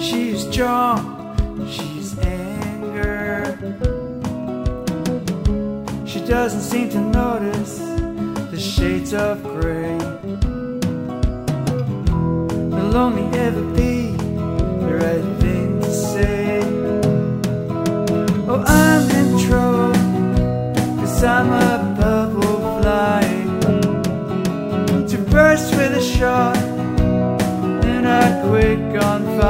She's 0.00 0.48
strong, 0.48 1.34
she's 1.68 2.16
anger. 2.20 3.58
She 6.06 6.20
doesn't 6.20 6.60
seem 6.60 6.88
to 6.90 7.00
notice 7.00 7.78
the 7.78 8.58
shades 8.58 9.12
of 9.12 9.42
gray. 9.42 9.98
Will 12.70 12.96
only 12.96 13.26
ever 13.38 13.62
be 13.74 14.12
the 14.82 14.98
right 15.02 15.40
thing 15.40 15.80
to 15.80 15.92
say. 15.92 16.60
Oh, 18.48 18.62
I'm 18.66 19.10
in 19.10 19.38
trouble, 19.46 19.92
cause 21.00 21.24
I'm 21.24 21.50
a 21.50 21.96
bubble 21.98 22.80
flying 22.80 23.60
to 25.08 25.18
burst 25.30 25.74
with 25.74 25.92
a 25.96 26.00
shot 26.00 26.56
and 27.84 28.06
I 28.06 28.48
quick 28.48 29.02
on 29.02 29.27
She 29.38 29.44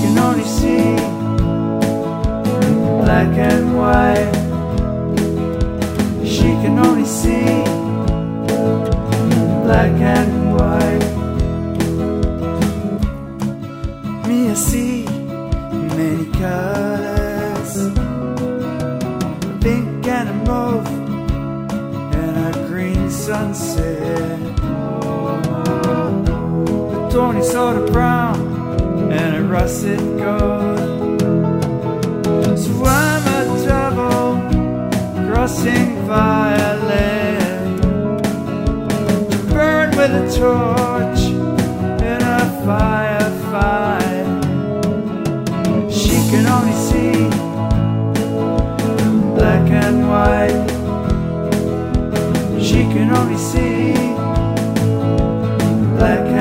can 0.00 0.18
only 0.18 0.44
see 0.44 0.96
black 3.02 3.36
and 3.36 3.76
white. 3.76 4.32
She 6.24 6.48
can 6.62 6.78
only 6.78 7.04
see 7.04 7.62
black 9.66 10.00
and 10.00 10.54
white. 10.54 11.08
Me, 14.26 14.50
I 14.50 14.54
see 14.54 15.04
many 15.98 16.24
colors, 16.40 17.74
pink 19.62 20.06
and 20.06 20.28
a 20.30 20.36
mauve 20.48 20.86
and 22.14 22.56
a 22.56 22.66
green 22.66 23.10
sunset. 23.10 24.49
A 27.10 27.12
thorny 27.12 27.42
sort 27.42 27.76
of 27.76 27.92
brown 27.92 28.38
and 29.10 29.36
a 29.36 29.42
russet 29.42 29.98
gold. 30.16 31.20
So 32.56 32.84
I'm 32.84 33.26
a 33.26 33.66
double 33.66 34.38
crossing 35.26 36.06
violet, 36.06 37.40
burn 39.48 39.90
with 39.96 40.12
a 40.22 40.24
torch 40.38 41.22
in 42.00 42.22
a 42.22 42.42
firefight. 42.64 44.28
She 45.90 46.16
can 46.30 46.46
only 46.46 46.76
see 46.86 47.28
black 49.34 49.68
and 49.68 50.08
white. 50.08 50.70
She 52.62 52.84
can 52.94 53.10
only 53.10 53.36
see 53.36 53.94
black 55.96 56.20
and 56.20 56.39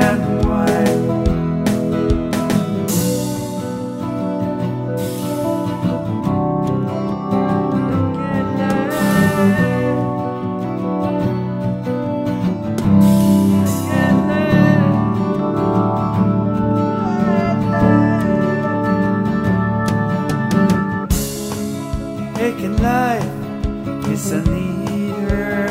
It's 24.11 24.31
a 24.31 24.41
ear, 24.41 25.67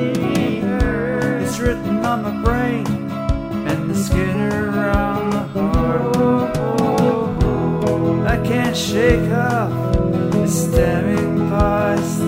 ear. 0.00 1.38
It's 1.42 1.58
written 1.60 2.04
on 2.06 2.22
my 2.22 2.42
brain 2.42 2.86
and 3.68 3.90
the 3.90 3.94
skin 3.94 4.40
around 4.40 5.30
the 5.30 5.44
heart. 5.52 6.16
I 8.26 8.36
can't 8.46 8.74
shake 8.74 9.30
off 9.30 9.70
it's 10.36 10.54
staring 10.54 11.38
past. 11.50 12.18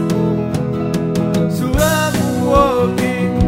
So 1.59 1.73
I'm 1.73 2.45
walking, 2.45 3.41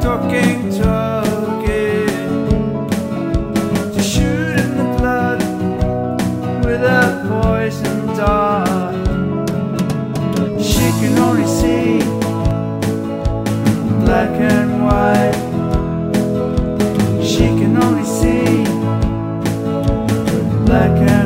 talking, 0.00 0.70
talking, 0.80 2.08
just 3.94 4.10
shooting 4.14 4.76
the 4.76 4.84
blood 4.96 5.40
with 6.64 6.82
a 6.82 7.26
poison 7.28 8.06
dart. 8.16 8.81
black 14.22 14.40
and 14.40 14.84
white. 14.84 15.38
She 17.24 17.46
can 17.58 17.76
only 17.76 18.04
see 18.04 18.64
black 20.64 20.96
and 21.10 21.21